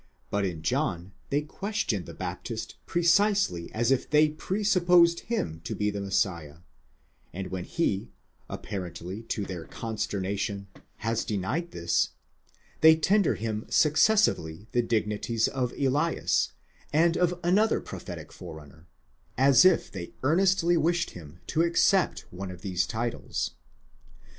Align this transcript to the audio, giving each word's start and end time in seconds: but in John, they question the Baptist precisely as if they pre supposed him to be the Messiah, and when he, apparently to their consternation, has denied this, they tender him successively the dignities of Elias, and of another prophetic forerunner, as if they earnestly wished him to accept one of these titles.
but 0.31 0.43
in 0.43 0.63
John, 0.63 1.11
they 1.29 1.43
question 1.43 2.05
the 2.05 2.15
Baptist 2.15 2.75
precisely 2.87 3.71
as 3.71 3.91
if 3.91 4.09
they 4.09 4.29
pre 4.29 4.63
supposed 4.63 5.19
him 5.29 5.61
to 5.63 5.75
be 5.75 5.91
the 5.91 6.01
Messiah, 6.01 6.61
and 7.31 7.51
when 7.51 7.65
he, 7.65 8.09
apparently 8.49 9.21
to 9.21 9.45
their 9.45 9.65
consternation, 9.65 10.65
has 11.05 11.23
denied 11.23 11.69
this, 11.69 12.13
they 12.79 12.95
tender 12.95 13.35
him 13.35 13.67
successively 13.69 14.67
the 14.71 14.81
dignities 14.81 15.47
of 15.47 15.71
Elias, 15.73 16.53
and 16.91 17.15
of 17.15 17.39
another 17.43 17.79
prophetic 17.79 18.31
forerunner, 18.33 18.87
as 19.37 19.63
if 19.63 19.91
they 19.91 20.13
earnestly 20.23 20.75
wished 20.77 21.11
him 21.11 21.41
to 21.45 21.61
accept 21.61 22.21
one 22.31 22.49
of 22.49 22.61
these 22.63 22.87
titles. 22.87 23.51